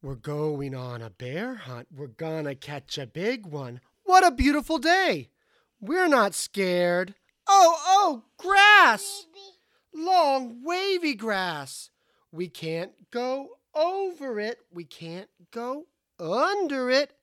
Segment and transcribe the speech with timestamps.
[0.00, 1.88] We're going on a bear hunt.
[1.92, 3.80] We're gonna catch a big one.
[4.04, 5.30] What a beautiful day!
[5.80, 7.16] We're not scared.
[7.48, 9.26] Oh, oh, grass!
[9.92, 11.90] Long, wavy grass.
[12.30, 14.60] We can't go over it.
[14.70, 15.86] We can't go
[16.20, 17.14] under it.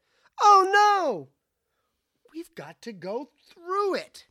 [0.42, 1.30] Oh no!
[2.34, 4.26] We've got to go through it.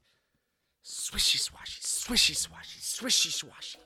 [0.84, 3.83] Swishy swashy, swishy swashy, swishy swashy.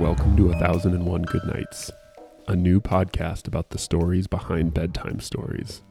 [0.00, 1.90] Welcome to A Thousand and One Good Nights,
[2.48, 5.82] a new podcast about the stories behind bedtime stories.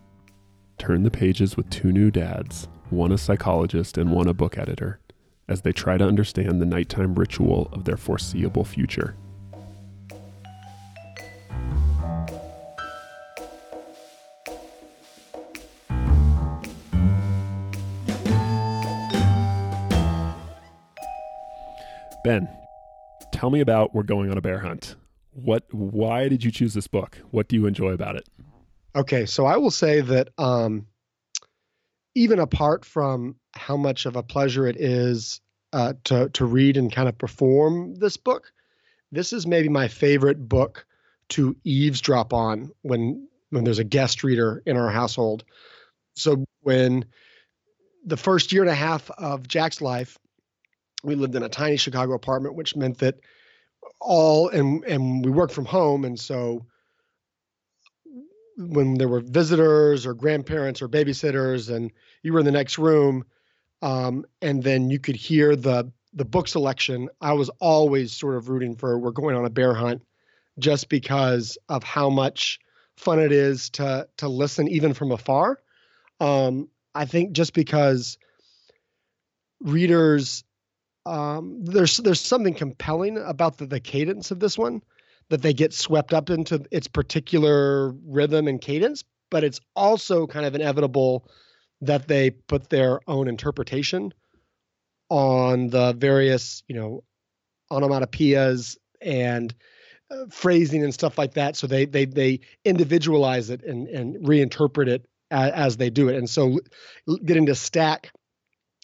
[0.79, 4.99] Turn the pages with two new dads, one a psychologist and one a book editor,
[5.47, 9.15] as they try to understand the nighttime ritual of their foreseeable future.
[22.23, 22.49] Ben,
[23.39, 24.97] tell me about We're Going on a Bear Hunt.
[25.31, 27.19] What why did you choose this book?
[27.31, 28.27] What do you enjoy about it?
[28.95, 30.87] Okay, so I will say that um,
[32.15, 35.39] even apart from how much of a pleasure it is
[35.71, 38.51] uh, to to read and kind of perform this book,
[39.13, 40.85] this is maybe my favorite book
[41.29, 45.45] to eavesdrop on when when there's a guest reader in our household.
[46.15, 47.05] So when
[48.05, 50.17] the first year and a half of Jack's life,
[51.03, 53.19] we lived in a tiny Chicago apartment, which meant that
[54.01, 56.65] all and and we worked from home, and so
[58.57, 61.91] when there were visitors or grandparents or babysitters, and
[62.23, 63.23] you were in the next room,
[63.81, 67.09] um, and then you could hear the the book selection.
[67.21, 70.03] I was always sort of rooting for we're going on a bear hunt,
[70.57, 72.59] just because of how much
[72.97, 75.59] fun it is to to listen even from afar.
[76.19, 78.17] Um, I think just because
[79.61, 80.43] readers
[81.09, 84.83] um, there's there's something compelling about the, the cadence of this one
[85.29, 90.45] that they get swept up into its particular rhythm and cadence, but it's also kind
[90.45, 91.27] of inevitable
[91.81, 94.13] that they put their own interpretation
[95.09, 97.03] on the various, you know,
[97.71, 99.55] onomatopoeias and
[100.11, 101.55] uh, phrasing and stuff like that.
[101.55, 106.17] So they they they individualize it and and reinterpret it as, as they do it.
[106.17, 106.59] And so
[107.25, 108.11] getting to stack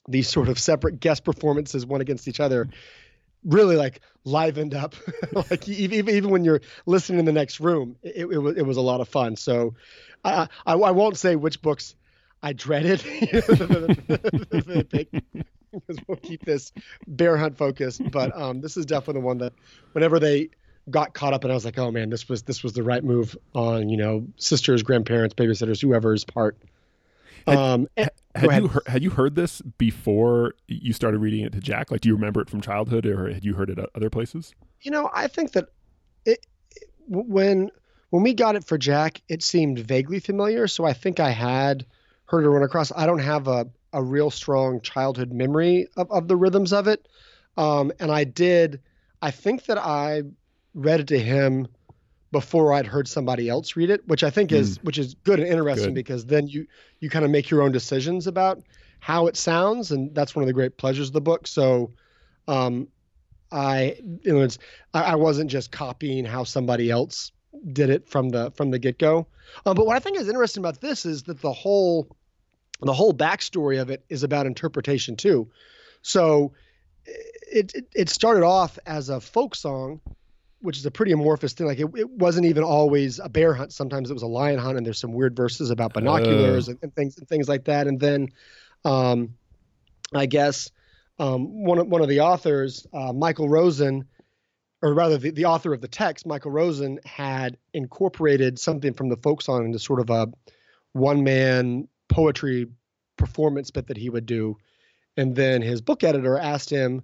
[0.08, 2.68] these sort of separate guest performances one against each other
[3.44, 4.96] really like livened up.
[5.50, 8.78] Like even, even when you're listening in the next room it, it, was, it was
[8.78, 9.36] a lot of fun.
[9.36, 9.76] So
[10.24, 11.96] I, I, I won't say which books
[12.42, 13.04] i dreaded.
[15.88, 16.72] Because we'll keep this
[17.06, 18.02] bear hunt focused.
[18.10, 19.52] But um, this is definitely the one that
[19.92, 20.52] whenever they
[20.90, 23.04] got caught up and i was like oh man this was this was the right
[23.04, 26.58] move on you know sisters grandparents babysitters whoever's part
[27.48, 31.60] um, and, had you heard, had you heard this before you started reading it to
[31.60, 31.92] Jack?
[31.92, 34.54] Like, do you remember it from childhood, or had you heard it at other places?
[34.82, 35.70] You know, I think that
[36.26, 36.46] it,
[36.76, 37.72] it, when
[38.10, 40.68] when we got it for Jack, it seemed vaguely familiar.
[40.68, 41.86] So I think I had
[42.26, 42.92] heard it run across.
[42.96, 47.08] I don't have a a real strong childhood memory of, of the rhythms of it,
[47.58, 48.82] um, and I did.
[49.22, 50.24] I think that I
[50.74, 51.68] read it to him
[52.35, 54.84] before I'd heard somebody else read it, which I think is mm.
[54.84, 55.94] which is good and interesting good.
[55.94, 56.68] because then you
[57.00, 58.62] you kind of make your own decisions about
[59.00, 61.47] how it sounds, and that's one of the great pleasures of the book.
[61.47, 61.94] So,
[62.50, 62.90] um,
[63.53, 64.57] I you know it's
[64.94, 67.31] I, I wasn't just copying how somebody else
[67.72, 69.28] did it from the from the get go.
[69.66, 72.13] Um, but what I think is interesting about this is that the whole
[72.81, 75.50] the whole backstory of it is about interpretation too.
[76.02, 76.52] So
[77.06, 80.02] it, it, it started off as a folk song
[80.62, 81.68] which is a pretty amorphous thing.
[81.68, 83.74] Like it, it wasn't even always a bear hunt.
[83.74, 86.72] Sometimes it was a lion hunt, and there's some weird verses about binoculars uh.
[86.72, 87.88] and, and, things and things like that.
[87.88, 88.30] And then,
[88.84, 89.36] um,
[90.14, 90.72] I guess
[91.20, 94.06] um, one of one of the authors, uh, Michael Rosen,
[94.82, 99.18] or rather the, the author of the text, Michael Rosen, had incorporated something from the
[99.18, 100.28] folk song into sort of a
[100.94, 102.68] one man poetry
[103.18, 104.58] performance bit that he would do.
[105.18, 107.04] And then his book editor asked him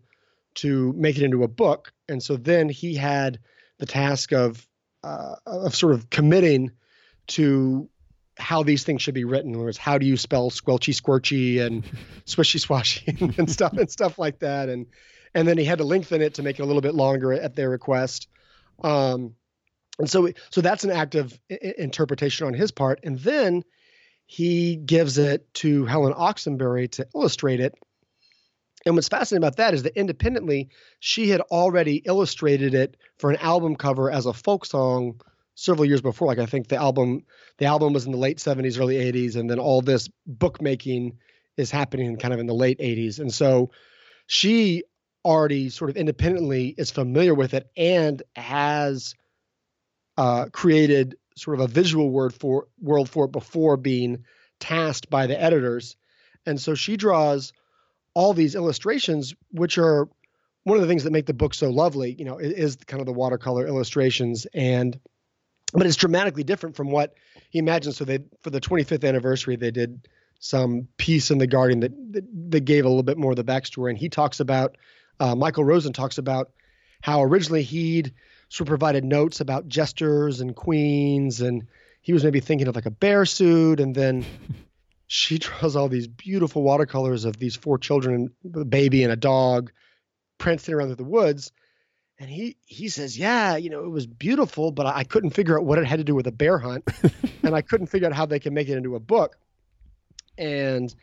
[0.56, 1.94] to make it into a book.
[2.10, 3.40] And so then he had
[3.80, 4.68] the task of
[5.04, 6.72] uh, of sort of committing
[7.28, 7.90] to
[8.38, 9.52] how these things should be written.
[9.52, 11.84] In other words, how do you spell squelchy squirchy and
[12.26, 14.70] swishy swashy and stuff and stuff like that.
[14.70, 14.88] And
[15.34, 17.56] and then he had to lengthen it to make it a little bit longer at
[17.56, 18.28] their request.
[18.84, 19.36] Um,
[20.00, 23.00] and so so that's an act of I- interpretation on his part.
[23.04, 23.64] And then
[24.26, 27.76] he gives it to Helen Oxenbury to illustrate it
[28.86, 30.70] and what's fascinating about that is that independently,
[31.00, 35.22] she had already illustrated it for an album cover as a folk song
[35.56, 36.28] several years before.
[36.28, 37.24] Like I think the album
[37.58, 41.18] the album was in the late 70s, early 80s, and then all this bookmaking
[41.58, 43.20] is happening kind of in the late 80s.
[43.20, 43.72] And so
[44.26, 44.84] she
[45.24, 49.14] already sort of independently is familiar with it and has
[50.18, 54.26] uh, created sort of a visual word for world for it before being
[54.60, 55.96] tasked by the editors.
[56.46, 57.54] And so she draws
[58.14, 60.08] all these illustrations, which are
[60.64, 63.06] one of the things that make the book so lovely, you know, is kind of
[63.06, 64.46] the watercolor illustrations.
[64.54, 65.00] And
[65.74, 67.16] but it's dramatically different from what
[67.50, 67.96] he imagined.
[67.96, 70.08] So they for the 25th anniversary they did
[70.40, 73.44] some piece in the Guardian that that, that gave a little bit more of the
[73.44, 74.78] backstory, and he talks about
[75.20, 76.52] uh, Michael Rosen talks about
[77.02, 78.14] how originally he'd
[78.50, 81.68] sort of provided notes about jesters and queens, and
[82.02, 84.26] he was maybe thinking of like a bear suit, and then
[85.14, 89.72] she draws all these beautiful watercolors of these four children, a baby and a dog,
[90.38, 91.52] prancing around through the woods.
[92.18, 95.66] And he he says, yeah, you know, it was beautiful, but I couldn't figure out
[95.66, 96.88] what it had to do with a bear hunt,
[97.44, 99.38] and I couldn't figure out how they can make it into a book.
[100.38, 100.94] And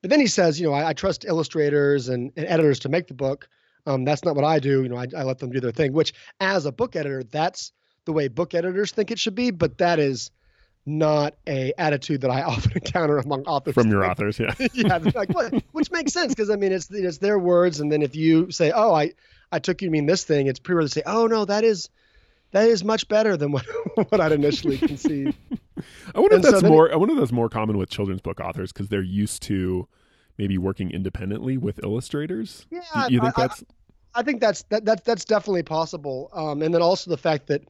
[0.00, 3.06] but then he says, you know, I, I trust illustrators and, and, editors to make
[3.06, 3.48] the book.
[3.86, 4.82] Um, that's not what I do.
[4.82, 5.92] You know, I, I let them do their thing.
[5.92, 7.70] Which, as a book editor, that's
[8.06, 9.52] the way book editors think it should be.
[9.52, 10.32] But that is
[10.84, 13.74] not a attitude that I often encounter among authors.
[13.74, 15.30] From your authors, yeah, yeah, like,
[15.72, 18.72] which makes sense because I mean it's it's their words, and then if you say,
[18.74, 19.12] "Oh, I
[19.50, 21.88] I took you to mean this thing," it's pretty to say, "Oh no, that is
[22.52, 23.66] that is much better than what
[24.10, 25.36] what I'd initially conceived."
[26.14, 26.88] I wonder and if that's so more.
[26.88, 29.88] It, I wonder if that's more common with children's book authors because they're used to
[30.38, 32.66] maybe working independently with illustrators.
[32.70, 33.64] Yeah, you, you think I, that's?
[34.14, 36.30] I, I, think that's that, that that's definitely possible.
[36.32, 37.62] Um, and then also the fact that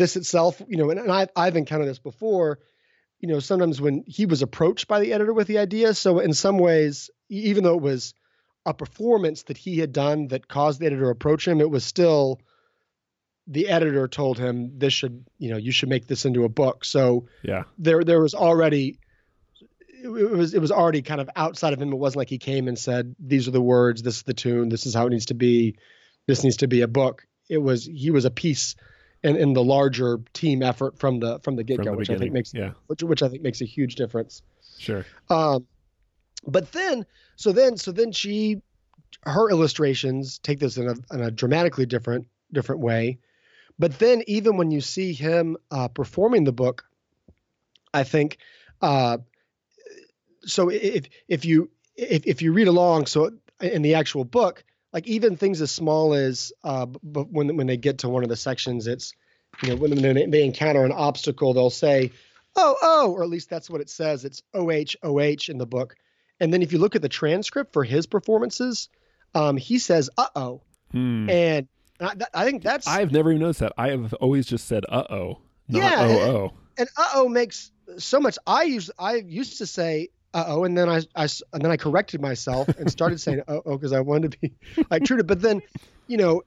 [0.00, 2.58] this itself, you know, and, and I've I've encountered this before.
[3.20, 6.32] You know, sometimes when he was approached by the editor with the idea, so in
[6.32, 8.14] some ways, even though it was
[8.64, 11.84] a performance that he had done that caused the editor to approach him, it was
[11.84, 12.40] still
[13.46, 16.84] the editor told him this should you know you should make this into a book.
[16.84, 17.64] So yeah.
[17.76, 18.98] there there was already
[20.02, 21.92] it was it was already kind of outside of him.
[21.92, 24.70] It wasn't like he came and said these are the words this is the tune
[24.70, 25.76] this is how it needs to be
[26.26, 27.26] this needs to be a book.
[27.50, 28.76] It was he was a piece
[29.22, 32.54] in, in the larger team effort from the from the get-go which i think makes
[32.54, 32.72] yeah.
[32.86, 34.42] which, which i think makes a huge difference.
[34.78, 35.04] Sure.
[35.28, 35.66] Um
[36.46, 37.04] but then
[37.36, 38.62] so then so then she
[39.24, 43.18] her illustrations take this in a, in a dramatically different different way.
[43.78, 46.84] But then even when you see him uh, performing the book,
[47.94, 48.38] I think
[48.82, 49.18] uh,
[50.44, 50.68] so.
[50.68, 53.30] If if you if if you read along, so
[53.60, 57.76] in the actual book, like even things as small as uh, but when when they
[57.76, 59.12] get to one of the sections, it's
[59.62, 62.10] you know when they encounter an obstacle, they'll say,
[62.56, 64.24] "Oh, oh," or at least that's what it says.
[64.24, 65.96] It's O H O H in the book.
[66.40, 68.88] And then if you look at the transcript for his performances,
[69.34, 71.28] um, he says "uh oh," hmm.
[71.30, 71.68] and
[72.00, 72.86] I, I, think that's.
[72.86, 73.72] I've never even noticed that.
[73.76, 78.18] I have always just said "uh oh," yeah, "oh oh." And "uh oh" makes so
[78.18, 78.38] much.
[78.46, 81.76] I used I used to say "uh oh," and then I, I and then I
[81.76, 84.52] corrected myself and started saying "uh oh" because I wanted to be
[84.90, 85.24] like true to.
[85.24, 85.62] But then,
[86.06, 86.42] you know,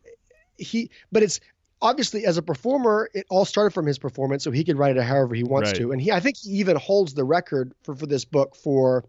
[0.58, 0.90] he.
[1.12, 1.40] But it's
[1.82, 5.04] obviously as a performer, it all started from his performance, so he could write it
[5.04, 5.78] however he wants right.
[5.78, 5.92] to.
[5.92, 9.06] And he, I think, he even holds the record for for this book for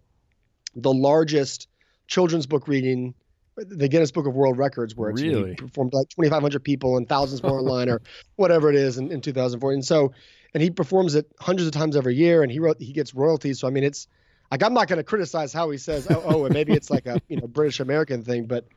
[0.77, 1.69] the largest
[2.07, 3.15] children's book reading
[3.57, 5.55] the Guinness Book of World Records, where it's really?
[5.55, 8.03] performed like 2,500 people and thousands more online or
[8.37, 9.73] whatever it is in, in 2004.
[9.73, 10.13] And so,
[10.53, 13.61] and he performs it hundreds of times every year, and he wrote he gets royalties.
[13.61, 14.09] So I mean, it's
[14.55, 17.07] like I'm not going to criticize how he says oh oh, and maybe it's like
[17.07, 18.69] a you know British American thing, but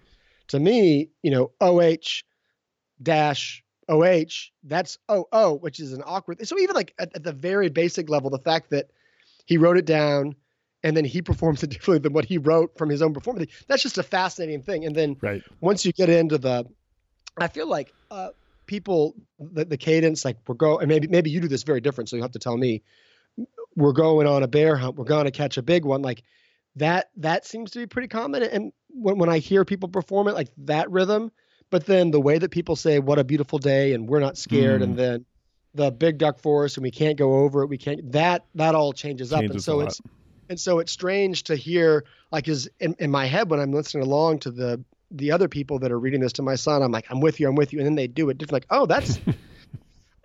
[0.47, 2.23] to me, you know, OH
[3.03, 6.45] dash OH, that's OO, which is an awkward.
[6.47, 8.89] So even like at, at the very basic level, the fact that
[9.45, 10.35] he wrote it down
[10.81, 13.51] and then he performs it differently than what he wrote from his own performance.
[13.67, 14.83] That's just a fascinating thing.
[14.83, 15.43] And then right.
[15.61, 16.65] once you get into the,
[17.37, 18.29] I feel like uh,
[18.65, 22.09] people the, the cadence like we're going and maybe maybe you do this very different,
[22.09, 22.81] so you have to tell me.
[23.77, 24.95] We're going on a bear hunt.
[24.95, 26.01] We're going to catch a big one.
[26.01, 26.23] Like
[26.75, 28.43] that that seems to be pretty common.
[28.43, 31.31] And when when I hear people perform it like that rhythm,
[31.69, 34.81] but then the way that people say "What a beautiful day" and "We're not scared,"
[34.81, 34.85] mm.
[34.85, 35.25] and then
[35.73, 37.67] the big duck forest and we can't go over it.
[37.67, 39.53] We can't that that all changes, changes up.
[39.53, 40.01] And so it's
[40.49, 44.03] and so it's strange to hear like is in, in my head when I'm listening
[44.03, 47.05] along to the the other people that are reading this to my son, I'm like,
[47.09, 48.53] I'm with you, I'm with you, and then they do it different.
[48.53, 49.19] Like, oh, that's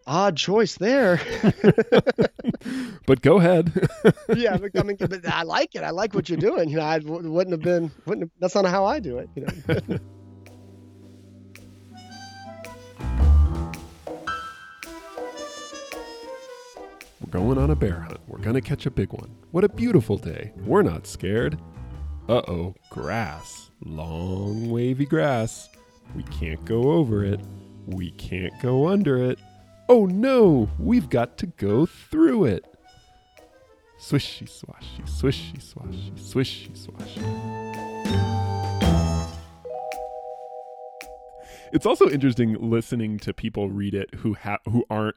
[0.06, 1.20] odd choice there.
[3.06, 3.72] but go ahead.
[4.36, 5.82] yeah, but, I mean, but I like it.
[5.82, 6.68] I like what you're doing.
[6.68, 7.90] You know, I wouldn't have been.
[8.06, 9.28] Wouldn't have, that's not how I do it.
[9.34, 9.98] You know.
[17.20, 18.20] We're going on a bear hunt.
[18.26, 19.34] We're gonna catch a big one.
[19.52, 20.52] What a beautiful day.
[20.64, 21.58] We're not scared.
[22.28, 23.70] Uh oh, grass.
[23.84, 25.68] Long, wavy grass.
[26.14, 27.40] We can't go over it.
[27.86, 29.38] We can't go under it.
[29.94, 32.64] Oh no, we've got to go through it.
[34.00, 38.32] Swishy swashy, swishy swashy, swishy swashy.
[41.74, 45.16] it's also interesting listening to people read it who have who aren't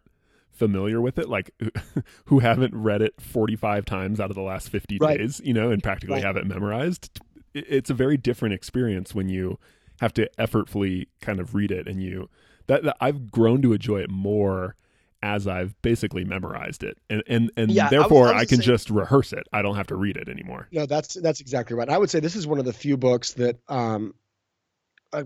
[0.51, 1.51] familiar with it, like
[2.25, 5.17] who haven't read it 45 times out of the last 50 Right.
[5.19, 6.25] days, you know, and practically Right.
[6.25, 7.21] have it memorized.
[7.53, 9.57] It's a very different experience when you
[10.01, 12.27] have to effortfully kind of read it and you
[12.67, 14.75] that, that I've grown to enjoy it more
[15.23, 16.97] as I've basically memorized it.
[17.09, 19.47] And and and Yeah, I therefore I I, can saying- just rehearse it.
[19.51, 20.67] I don't have to read it anymore.
[20.71, 21.89] No, that's that's exactly right.
[21.89, 24.13] I would say this is one of the few books that um,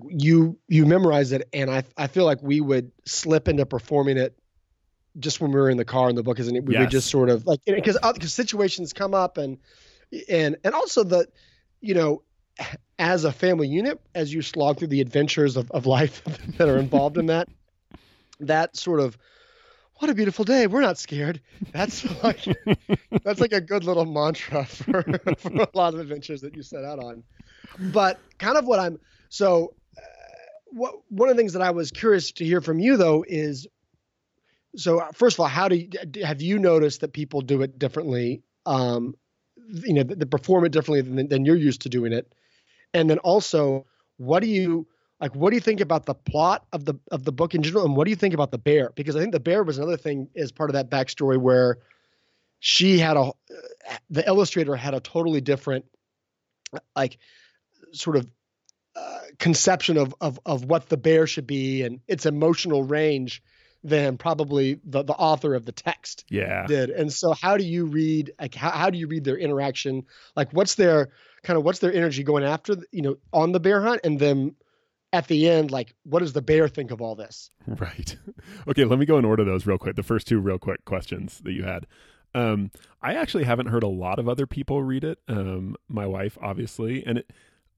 [0.07, 4.37] you you memorize it, and I I feel like we would slip into performing it
[5.17, 6.65] just when we were in the car, and the book isn't.
[6.65, 9.57] We would just sort of like because because situations come up, and
[10.29, 11.27] and and also the
[11.81, 12.21] you know
[12.97, 16.23] as a family unit, as you slog through the adventures of, of life
[16.57, 17.47] that are involved in that,
[18.39, 19.17] that sort of
[19.99, 20.67] what a beautiful day.
[20.67, 21.41] We're not scared.
[21.73, 22.45] That's like
[23.23, 25.03] that's like a good little mantra for,
[25.37, 27.23] for a lot of adventures that you set out on.
[27.77, 28.99] But kind of what I'm
[29.29, 30.01] so uh,
[30.71, 33.67] what one of the things that I was curious to hear from you though is
[34.75, 35.89] so uh, first of all, how do you,
[36.23, 38.43] have you noticed that people do it differently?
[38.65, 39.15] Um,
[39.71, 42.33] you know, that, that perform it differently than, than you're used to doing it,
[42.93, 43.85] and then also,
[44.17, 44.87] what do you
[45.19, 45.35] like?
[45.35, 47.95] What do you think about the plot of the of the book in general, and
[47.95, 48.91] what do you think about the bear?
[48.95, 51.77] Because I think the bear was another thing as part of that backstory where
[52.59, 53.31] she had a
[54.09, 55.85] the illustrator had a totally different
[56.95, 57.17] like
[57.93, 58.27] sort of
[58.95, 63.41] uh, conception of, of of what the bear should be and its emotional range
[63.83, 66.65] than probably the, the author of the text Yeah.
[66.67, 66.89] did.
[66.89, 70.05] And so how do you read like how, how do you read their interaction?
[70.35, 71.09] Like what's their
[71.43, 74.55] kind of what's their energy going after you know on the bear hunt and then
[75.13, 77.51] at the end like what does the bear think of all this?
[77.67, 78.17] Right.
[78.67, 79.95] Okay, let me go and order those real quick.
[79.95, 81.85] The first two real quick questions that you had.
[82.35, 82.71] Um,
[83.01, 85.19] I actually haven't heard a lot of other people read it.
[85.27, 87.31] Um, my wife, obviously, and it,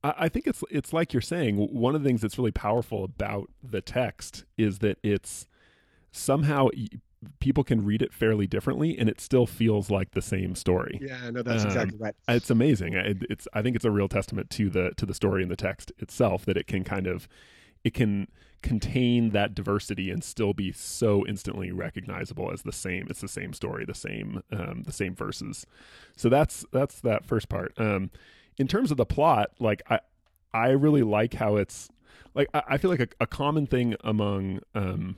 [0.03, 1.57] I, I think it's it's like you're saying.
[1.57, 5.47] One of the things that's really powerful about the text is that it's
[6.11, 6.69] somehow
[7.39, 10.99] people can read it fairly differently, and it still feels like the same story.
[11.01, 12.15] Yeah, no, that's Um, exactly right.
[12.27, 12.93] It's amazing.
[12.93, 15.55] It, it's I think it's a real testament to the to the story and the
[15.55, 17.27] text itself that it can kind of
[17.83, 18.27] it can
[18.61, 23.07] contain that diversity and still be so instantly recognizable as the same.
[23.09, 25.65] It's the same story, the same um, the same verses.
[26.15, 27.73] So that's that's that first part.
[27.77, 28.09] Um,
[28.57, 29.99] in terms of the plot, like I
[30.53, 31.89] I really like how it's
[32.33, 35.17] like I, I feel like a, a common thing among um,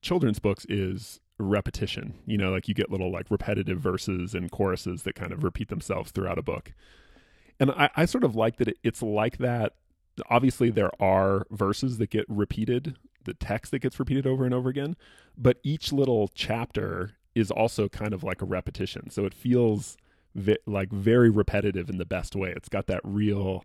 [0.00, 2.14] children's books is repetition.
[2.26, 5.68] You know, like you get little like repetitive verses and choruses that kind of repeat
[5.68, 6.72] themselves throughout a book.
[7.60, 9.74] And I, I sort of like that it, it's like that.
[10.28, 14.68] Obviously, there are verses that get repeated, the text that gets repeated over and over
[14.68, 14.96] again,
[15.36, 19.10] but each little chapter is also kind of like a repetition.
[19.10, 19.96] So it feels
[20.34, 22.52] vi- like very repetitive in the best way.
[22.56, 23.64] It's got that real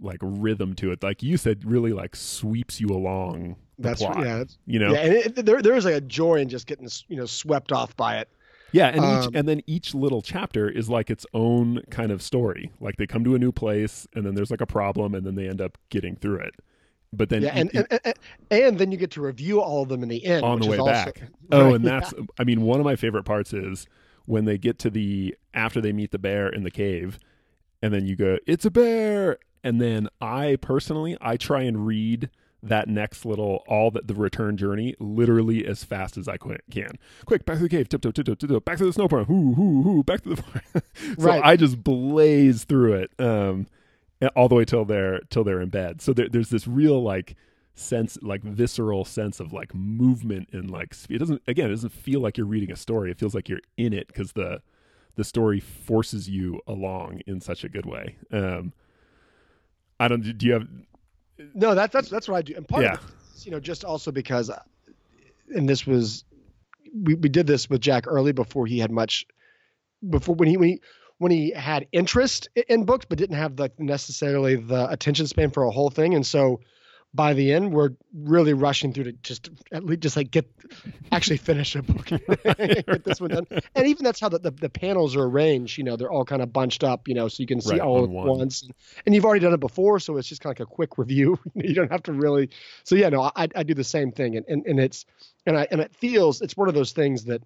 [0.00, 1.02] like rhythm to it.
[1.02, 4.18] Like you said, really like sweeps you along That's plot.
[4.24, 6.66] yeah, that's, You know, yeah, and it, there there is like a joy in just
[6.66, 8.28] getting you know swept off by it.
[8.72, 12.22] Yeah, and each Um, and then each little chapter is like its own kind of
[12.22, 12.70] story.
[12.80, 15.34] Like they come to a new place, and then there's like a problem, and then
[15.34, 16.54] they end up getting through it.
[17.12, 18.14] But then yeah, and, e- and, and
[18.50, 20.74] and then you get to review all of them in the end on the way
[20.76, 21.22] is also- back.
[21.52, 22.00] Oh, Right, and yeah.
[22.00, 23.86] that's I mean one of my favorite parts is
[24.24, 27.18] when they get to the after they meet the bear in the cave,
[27.82, 32.30] and then you go, "It's a bear," and then I personally I try and read
[32.62, 36.90] that next little all that the return journey literally as fast as I can.
[37.26, 39.82] Quick, back to the cave, tiptoe, tiptoe, tiptoe, back to the snow barn, hoo, hoo,
[39.82, 40.62] hoo, back to the barn.
[40.74, 41.42] so Right.
[41.44, 43.66] I just blaze through it, um,
[44.36, 46.00] all the way till they're till they're in bed.
[46.00, 47.34] So there, there's this real like
[47.74, 52.20] sense, like visceral sense of like movement and like it doesn't again it doesn't feel
[52.20, 53.10] like you're reading a story.
[53.10, 54.62] It feels like you're in it because the
[55.16, 58.16] the story forces you along in such a good way.
[58.30, 58.72] Um,
[59.98, 60.38] I don't.
[60.38, 60.68] Do you have?
[61.54, 62.54] No, that's that's that's what I do.
[62.56, 62.94] And part Yeah.
[62.94, 63.00] of it
[63.44, 64.58] you know, just also because, uh,
[65.54, 66.24] and this was,
[66.94, 69.24] we, we did this with Jack early before he had much,
[70.08, 70.80] before when he when he
[71.18, 75.62] when he had interest in books but didn't have like necessarily the attention span for
[75.64, 76.60] a whole thing, and so
[77.14, 80.50] by the end we're really rushing through to just at least just like get
[81.10, 82.06] actually finish a book.
[82.56, 83.46] Get this one done.
[83.74, 86.40] And even that's how the, the, the panels are arranged you know they're all kind
[86.40, 88.38] of bunched up you know so you can see Right, all at one.
[88.38, 88.66] once.
[89.04, 91.38] And you've already done it before so it's just kind of like a quick review.
[91.54, 92.48] You don't have to really
[92.84, 94.36] so yeah no i, I do the same thing.
[94.36, 95.04] And, and and it's
[95.46, 97.42] and i and it feels it's one of those things that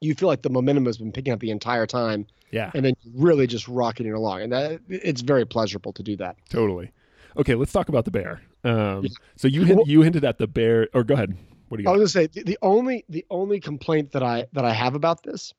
[0.00, 2.26] you feel like the momentum has been picking up the entire time.
[2.50, 4.42] Yeah, and then really just rocketing along.
[4.42, 6.36] And that it's very pleasurable to do that.
[6.50, 6.90] Totally.
[7.36, 8.42] Okay, let's talk about the bear.
[8.64, 11.36] Um, so you hint, you hinted at the bear, or go ahead.
[11.68, 12.00] What do you I got?
[12.00, 15.22] was gonna say the, the only the only complaint that I that I have about
[15.22, 15.54] this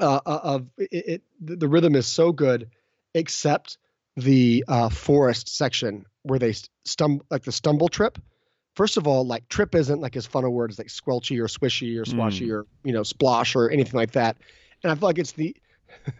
[0.00, 2.70] uh, uh, of it, it the, the rhythm is so good,
[3.14, 3.78] except
[4.16, 8.18] the uh, forest section where they stumble like the stumble trip
[8.74, 11.48] first of all, like trip isn't like as fun a word as like squelchy or
[11.48, 12.52] swishy or swashy Mm.
[12.52, 14.36] or you know splosh or anything like that.
[14.82, 15.56] And I feel like it's the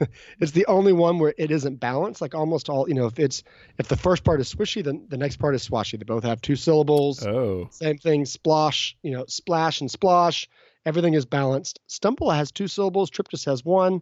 [0.41, 2.21] it's the only one where it isn't balanced.
[2.21, 3.43] Like almost all, you know, if it's
[3.79, 5.99] if the first part is swishy, then the next part is swashy.
[5.99, 7.25] They both have two syllables.
[7.27, 10.47] Oh, Same thing, splosh, you know, splash and splosh.
[10.87, 11.81] Everything is balanced.
[11.87, 13.11] Stumble has two syllables.
[13.11, 14.01] Trip just has one.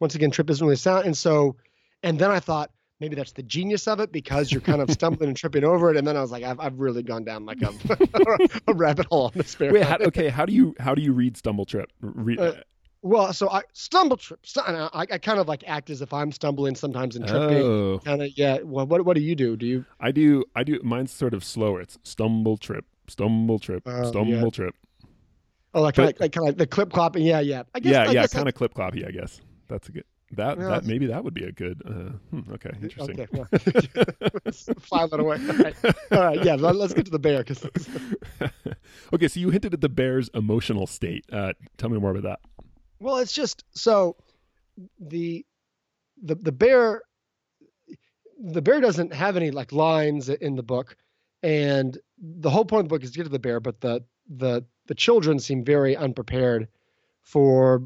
[0.00, 1.06] Once again, trip isn't really sound.
[1.06, 1.56] And so,
[2.02, 5.28] and then I thought maybe that's the genius of it because you're kind of stumbling
[5.30, 5.96] and tripping over it.
[5.96, 7.72] And then I was like, I've, I've really gone down like a,
[8.68, 9.82] a rabbit hole on this wait.
[9.82, 11.90] How, okay, how do you how do you read stumble trip?
[12.00, 12.52] Re- Uh,
[13.02, 14.38] Well, so I stumble trip.
[14.56, 17.58] I, I kind of like act as if I'm stumbling sometimes and tripping.
[17.58, 18.58] oh, Kind of, yeah.
[18.62, 19.56] Well, what what do you do?
[19.56, 19.84] Do you?
[20.00, 20.44] I do.
[20.54, 20.78] I do.
[20.84, 21.80] Mine's sort of slower.
[21.80, 24.50] It's stumble trip, stumble trip, Oh, stumble yeah.
[24.50, 24.74] trip.
[25.74, 27.24] Oh, like kind But- of like, kind of the clip clopping.
[27.26, 27.64] Yeah, yeah.
[27.74, 27.92] I guess.
[27.92, 29.06] yeah, I yeah, kind of clip cloppy.
[29.06, 30.04] I guess that's a good.
[30.34, 31.82] That Yeah, that maybe that would be a good.
[31.84, 33.20] Uh, hmm, okay, interesting.
[33.20, 33.26] Okay.
[33.32, 33.46] Well,
[34.80, 35.36] file that away.
[35.38, 35.74] All right.
[36.12, 36.44] All right.
[36.44, 36.54] Yeah.
[36.54, 37.66] Let, us get to the bear because
[39.12, 41.26] okay, so you hinted at the bear's emotional state.
[41.30, 42.40] Uh, tell me more about that.
[43.02, 44.16] Well, it's just so
[45.00, 45.44] the
[46.22, 47.02] the the bear
[48.38, 50.96] the bear doesn't have any like lines in the book,
[51.42, 54.04] and the whole point of the book is to get to the bear, but the
[54.28, 56.68] the the children seem very unprepared
[57.22, 57.82] for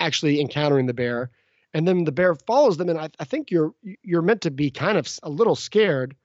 [0.00, 1.30] actually encountering the bear,
[1.74, 4.70] and then the bear follows them, and I, I think you're you're meant to be
[4.70, 6.16] kind of a little scared,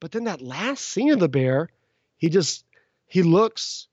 [0.00, 1.68] but then that last scene of the bear,
[2.16, 2.64] he just
[3.04, 3.86] he looks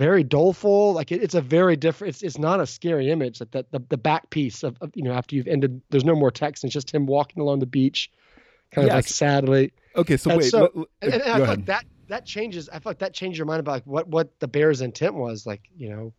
[0.00, 0.94] very doleful.
[0.94, 2.14] Like it, it's a very different.
[2.14, 3.38] It's it's not a scary image.
[3.40, 6.16] That that the, the back piece of, of you know after you've ended, there's no
[6.16, 6.64] more text.
[6.64, 8.10] It's just him walking along the beach,
[8.72, 9.72] kind of like sadly.
[9.94, 10.50] Okay, so And wait.
[10.50, 12.68] so- let- let- And, and I feel like that that changes.
[12.70, 15.44] I feel like that changed your mind about like what what the bear's intent was.
[15.46, 16.12] Like you know,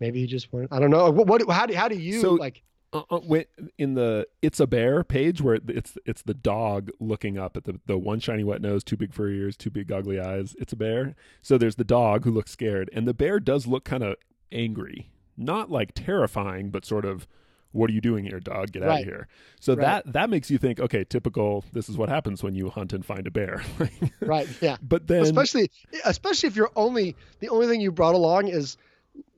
[0.00, 0.68] maybe he just wanted.
[0.72, 1.10] I don't know.
[1.10, 2.62] What, what how do how do you So- like?
[2.92, 7.38] Uh, uh, wait, in the "It's a Bear" page, where it's it's the dog looking
[7.38, 10.20] up at the the one shiny wet nose, two big furry ears, two big goggly
[10.20, 10.54] eyes.
[10.58, 11.14] It's a bear.
[11.40, 14.16] So there's the dog who looks scared, and the bear does look kind of
[14.50, 17.26] angry, not like terrifying, but sort of,
[17.72, 18.72] "What are you doing here, dog?
[18.72, 19.26] Get out of here!"
[19.58, 20.04] So Right.
[20.04, 21.64] that that makes you think, okay, typical.
[21.72, 23.62] This is what happens when you hunt and find a bear.
[24.20, 24.48] Right.
[24.60, 24.76] Yeah.
[24.82, 25.70] but then, especially
[26.04, 28.76] especially if you're only the only thing you brought along is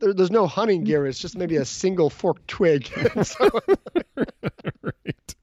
[0.00, 1.06] there, there's no hunting gear.
[1.06, 2.86] It's just maybe a single forked twig.
[3.22, 3.50] so,
[4.82, 5.34] right.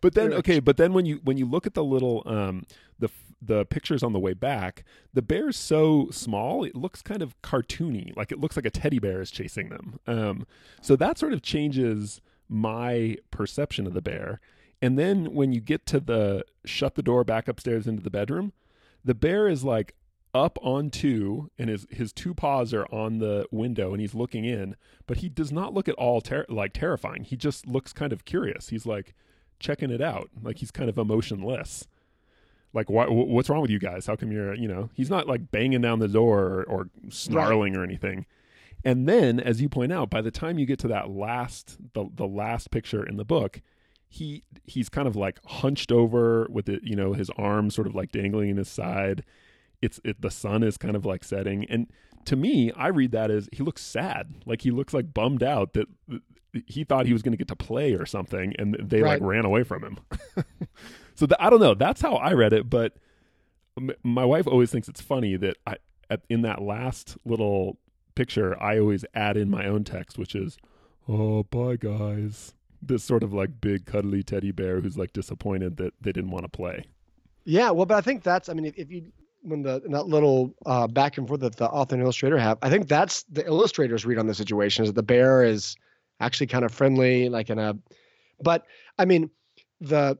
[0.00, 2.66] but then okay, but then when you when you look at the little um
[2.98, 3.08] the
[3.40, 4.84] the pictures on the way back,
[5.14, 8.14] the bear's so small, it looks kind of cartoony.
[8.16, 10.00] Like it looks like a teddy bear is chasing them.
[10.06, 10.46] Um
[10.82, 14.40] so that sort of changes my perception of the bear.
[14.82, 18.52] And then when you get to the shut the door back upstairs into the bedroom,
[19.04, 19.94] the bear is like
[20.32, 24.44] up on two and his his two paws are on the window and he's looking
[24.44, 27.24] in but he does not look at all ter- like terrifying.
[27.24, 28.68] He just looks kind of curious.
[28.68, 29.14] He's like
[29.58, 30.30] checking it out.
[30.40, 31.88] Like he's kind of emotionless.
[32.72, 34.06] Like why, what's wrong with you guys?
[34.06, 37.76] How come you're you know he's not like banging down the door or, or snarling
[37.76, 38.26] or anything.
[38.84, 42.08] And then as you point out by the time you get to that last the,
[42.14, 43.60] the last picture in the book
[44.08, 47.94] he he's kind of like hunched over with it you know his arms sort of
[47.94, 49.24] like dangling in his side
[49.82, 51.64] it's it, the sun is kind of like setting.
[51.66, 51.86] And
[52.26, 54.34] to me i read that as he looks sad.
[54.46, 55.86] Like he looks like bummed out that
[56.66, 59.44] he thought he was going to get to play or something and they like ran
[59.44, 59.98] away from him.
[61.14, 61.74] So th- i don't know.
[61.74, 62.94] That's how i read it but
[63.76, 65.76] m- my wife always thinks it's funny that i
[66.08, 67.78] at, in that last little
[68.14, 70.56] picture i always add in my own text which is
[71.08, 72.54] oh bye guys.
[72.82, 76.44] This sort of like big cuddly teddy bear who's like disappointed that they didn't want
[76.44, 76.84] to play.
[77.44, 77.70] Yeah.
[77.72, 78.48] Well, but I think that's.
[78.48, 79.12] I mean, if, if you
[79.42, 82.70] when the that little uh, back and forth that the author and illustrator have, I
[82.70, 85.76] think that's the illustrator's read on the situation is that the bear is
[86.20, 87.76] actually kind of friendly, like in a.
[88.42, 88.64] But
[88.98, 89.30] I mean,
[89.80, 90.18] the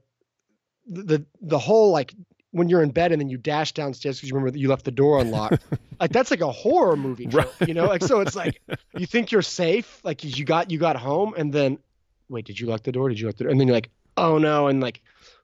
[0.87, 2.15] the the whole like
[2.53, 4.85] when you're in bed and then you dash downstairs because you remember that you left
[4.85, 5.63] the door unlocked.
[6.01, 7.47] like that's like a horror movie, Right.
[7.67, 7.87] you know.
[7.87, 8.61] Like so, it's like
[8.97, 11.79] you think you're safe, like you got you got home, and then
[12.29, 13.09] wait, did you lock the door?
[13.09, 13.51] Did you lock the door?
[13.51, 15.01] And then you're like, oh no, and like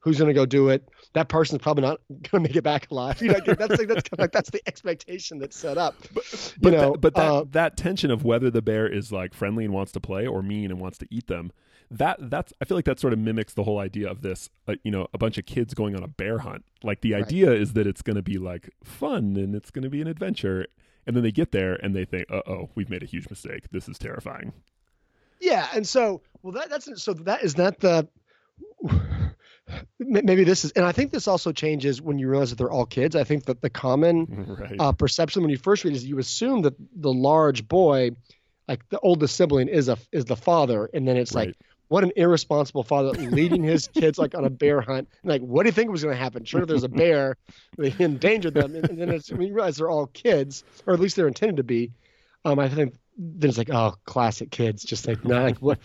[0.07, 0.89] who's gonna go do it?
[1.15, 3.21] That person's probably not gonna make it back alive.
[3.21, 5.97] You know, that's like that's kind of like that's the expectation that's set up.
[6.15, 9.35] but you know, that, but that uh, that tension of whether the bear is like
[9.35, 11.51] friendly and wants to play or mean and wants to eat them
[11.89, 14.75] that that's i feel like that sort of mimics the whole idea of this uh,
[14.83, 17.23] you know a bunch of kids going on a bear hunt like the Right.
[17.25, 20.09] idea is that it's going to be like fun and it's going to be an
[20.09, 20.67] adventure
[21.07, 23.89] and then they get there and they think uh-oh we've made a huge mistake this
[23.89, 24.53] is terrifying
[25.41, 28.09] Yeah, and so well that that's so that is that the
[29.99, 32.87] maybe this is and I think this also changes when you realize that they're all
[32.87, 33.17] kids.
[33.17, 36.63] I think that the common right uh, perception when you first read is you assume
[36.63, 38.11] that the large boy,
[38.69, 41.49] like the oldest sibling, is a is the father, and then it's Right.
[41.49, 41.57] like
[41.89, 45.09] what an irresponsible father leading his kids like on a bear hunt.
[45.23, 46.45] And, like, what do you think was going to happen?
[46.45, 47.37] Sure, there's a bear,
[47.79, 50.99] they endangered them, and, and then it's, when you realize they're all kids, or at
[51.01, 51.93] least they're intended to be.
[52.45, 55.79] Um, I think then it's like, oh, classic kids, just like not like what,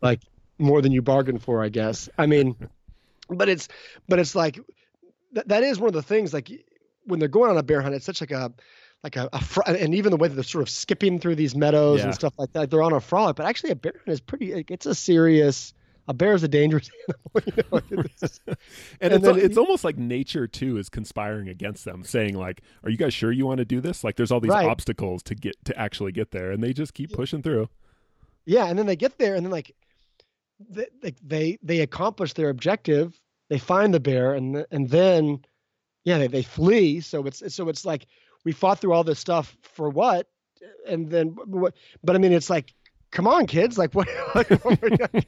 [0.00, 0.20] like
[0.58, 2.08] more than you bargained for, I guess.
[2.16, 2.56] I mean,
[3.28, 3.68] but it's,
[4.08, 4.58] but it's like
[5.32, 6.50] that, that is one of the things like
[7.04, 8.52] when they're going on a bear hunt, it's such like a
[9.02, 11.56] like a, a fr- and even the way that they're sort of skipping through these
[11.56, 12.04] meadows Yeah.
[12.06, 13.34] and stuff like that, they're on a frolic.
[13.36, 14.54] But actually, a bear hunt is pretty.
[14.54, 15.74] like, It's a serious.
[16.08, 16.90] A bear is a dangerous
[17.34, 17.52] animal.
[17.56, 18.00] You know?
[18.04, 18.56] it's- and,
[19.00, 22.90] And it's, then it's almost like nature too is conspiring against them saying like are
[22.90, 24.68] you guys sure you want to do this like there's all these Right.
[24.68, 27.68] obstacles to get to actually get there and they just keep pushing through
[28.44, 29.72] yeah, and then they get there, and then like
[30.70, 33.18] they they they, they accomplish their objective.
[33.48, 35.44] They find the bear, and and then
[36.04, 37.00] yeah, they, they flee.
[37.00, 38.06] So it's so it's like
[38.44, 40.28] we fought through all this stuff for what?
[40.88, 41.74] And then what?
[42.04, 42.74] But I mean, it's like,
[43.12, 43.78] come on, kids!
[43.78, 44.08] Like what?
[44.34, 45.22] Like, what were you-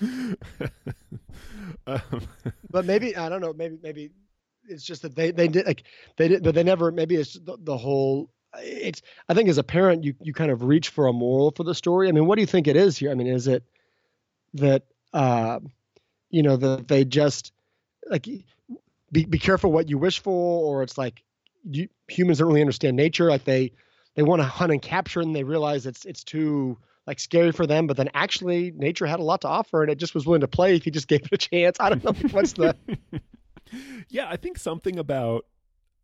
[1.86, 2.00] um,
[2.70, 3.52] but maybe I don't know.
[3.52, 4.10] Maybe maybe
[4.68, 5.84] it's just that they they did like
[6.16, 6.90] they did, but they never.
[6.92, 8.30] Maybe it's the, the whole.
[8.68, 11.64] It's I think as a parent, you you kind of reach for a moral for
[11.64, 12.08] the story.
[12.08, 13.10] I mean, what do you think it is here?
[13.10, 13.64] I mean, is it
[14.54, 15.60] that uh,
[16.30, 17.52] you know that they just
[18.08, 18.26] like
[19.12, 21.22] be be careful what you wish for, or it's like
[21.64, 23.28] you, humans don't really understand nature.
[23.30, 23.72] Like they
[24.14, 27.66] they want to hunt and capture, and they realize it's it's too like scary for
[27.66, 27.86] them.
[27.86, 30.48] But then actually, nature had a lot to offer, and it just was willing to
[30.48, 31.78] play if you just gave it a chance.
[31.80, 32.76] I don't know what's the
[34.08, 35.44] yeah i think something about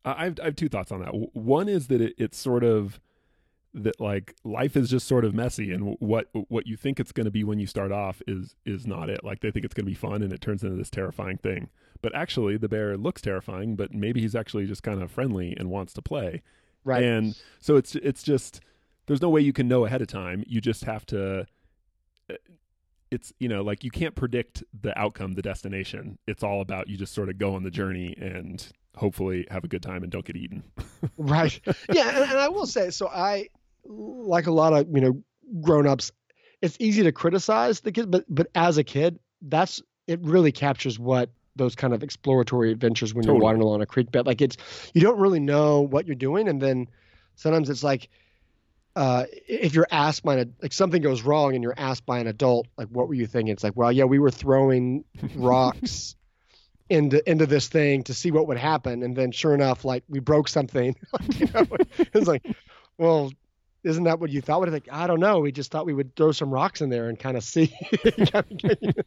[0.04, 1.10] I- I've, I have two thoughts on that.
[1.34, 3.00] One is that it, it's sort of
[3.76, 7.24] that like life is just sort of messy and what what you think it's going
[7.24, 9.24] to be when you start off is is not it.
[9.24, 11.68] Like they think it's going to be fun and it turns into this terrifying thing.
[12.00, 15.70] But actually the bear looks terrifying but maybe he's actually just kind of friendly and
[15.70, 16.42] wants to play.
[16.84, 17.02] Right.
[17.02, 18.60] and so it's it's just
[19.06, 20.44] there's no way you can know ahead of time.
[20.46, 21.46] You just have to
[22.30, 22.34] uh,
[23.10, 26.18] it's you know like you can't predict the outcome the destination.
[26.28, 28.64] It's all about you just sort of go on the journey and
[28.96, 30.62] hopefully have a good time and don't get eaten.
[31.16, 31.60] Right.
[31.92, 33.48] Yeah and, and i will say so i
[33.84, 35.22] like a lot of you know
[35.60, 36.12] grown-ups
[36.62, 40.98] it's easy to criticize the kids but but as a kid that's it really captures
[40.98, 43.36] what those kind of exploratory adventures when Totally.
[43.36, 44.56] you're wandering along a creek bed like it's
[44.94, 46.88] you don't really know what you're doing and then
[47.36, 48.08] sometimes it's like
[48.96, 52.28] uh, if you're asked by an, like something goes wrong and you're asked by an
[52.28, 53.52] adult like what were you thinking?
[53.52, 55.04] It's like well yeah we were throwing
[55.34, 56.14] rocks
[56.90, 60.18] into into this thing to see what would happen and then sure enough like we
[60.20, 60.94] broke something
[61.36, 61.66] you know
[61.98, 62.44] it's like
[62.98, 63.32] well
[63.84, 64.60] isn't that what you thought?
[64.60, 65.40] What like I don't know.
[65.40, 67.70] We just thought we would throw some rocks in there and kind of see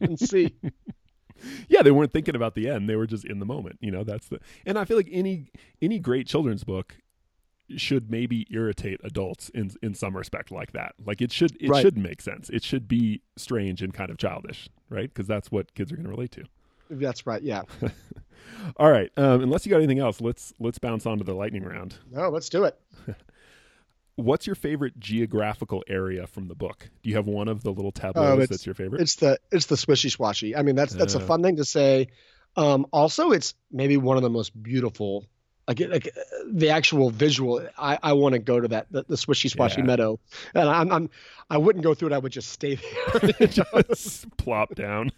[0.00, 0.54] and see.
[1.68, 4.02] yeah they weren't thinking about the end they were just in the moment you know
[4.04, 5.50] that's the and i feel like any
[5.82, 6.96] any great children's book
[7.76, 11.82] should maybe irritate adults in in some respect like that like it should it Right.
[11.82, 15.74] should make sense it should be strange and kind of childish right because that's what
[15.74, 16.44] kids are going to relate to
[16.90, 17.42] That's right.
[17.42, 17.62] Yeah.
[18.76, 21.62] all right um, unless you got anything else let's let's bounce on to the lightning
[21.62, 22.78] round No, let's do it.
[24.16, 27.92] what's your favorite geographical area from the book do you have one of the little
[27.96, 30.56] Oh, tableaus it's- that's your favorite It's the it's the swishy swashy.
[30.56, 31.26] I mean, that's that's a Uh.
[31.26, 32.08] fun thing to say.
[32.56, 35.24] Um, also, it's maybe one of the most beautiful.
[35.68, 36.20] Like, like uh,
[36.50, 39.84] the actual visual, I, I want to go to that the, the swishy swashy Yeah.
[39.84, 40.18] meadow,
[40.54, 41.10] and I'm, I'm
[41.50, 42.14] I wouldn't go through it.
[42.14, 43.46] I would just stay there.
[43.88, 45.12] just plop down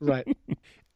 [0.00, 0.26] right.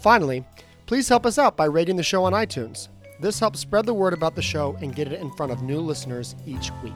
[0.00, 0.44] Finally,
[0.86, 2.88] please help us out by rating the show on iTunes.
[3.20, 5.80] This helps spread the word about the show and get it in front of new
[5.80, 6.92] listeners each week.